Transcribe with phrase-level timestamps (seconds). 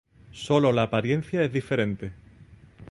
[0.31, 2.11] sólo la apariencia es diferente